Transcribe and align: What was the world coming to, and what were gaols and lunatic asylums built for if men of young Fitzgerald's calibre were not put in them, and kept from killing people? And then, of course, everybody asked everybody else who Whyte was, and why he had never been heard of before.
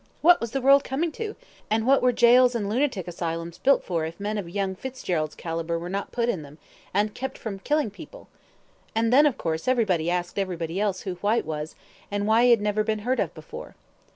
What 0.21 0.41
was 0.41 0.49
the 0.49 0.61
world 0.61 0.83
coming 0.83 1.11
to, 1.11 1.35
and 1.69 1.85
what 1.85 2.01
were 2.01 2.11
gaols 2.11 2.55
and 2.55 2.67
lunatic 2.67 3.07
asylums 3.07 3.59
built 3.59 3.83
for 3.83 4.03
if 4.03 4.19
men 4.19 4.39
of 4.39 4.49
young 4.49 4.73
Fitzgerald's 4.73 5.35
calibre 5.35 5.77
were 5.77 5.91
not 5.91 6.11
put 6.11 6.27
in 6.27 6.41
them, 6.41 6.57
and 6.91 7.13
kept 7.13 7.37
from 7.37 7.59
killing 7.59 7.91
people? 7.91 8.27
And 8.95 9.13
then, 9.13 9.27
of 9.27 9.37
course, 9.37 9.67
everybody 9.67 10.09
asked 10.09 10.39
everybody 10.39 10.79
else 10.79 11.01
who 11.01 11.17
Whyte 11.17 11.45
was, 11.45 11.75
and 12.09 12.25
why 12.25 12.45
he 12.45 12.49
had 12.49 12.61
never 12.61 12.83
been 12.83 12.99
heard 13.05 13.19
of 13.19 13.31
before. 13.35 13.75